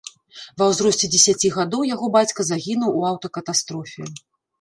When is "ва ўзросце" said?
0.59-1.09